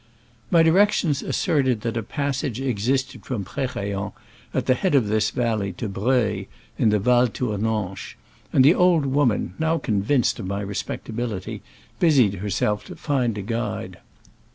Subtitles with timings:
[0.49, 4.13] My directions asserted that a passage existed from Prerayen,
[4.51, 6.45] at the head of this valley, to Breuil,
[6.79, 8.15] in the Val Tour nanche,
[8.51, 11.61] and the old woman, now con vinced of my respectability,
[11.99, 13.99] busied her self to find a guide.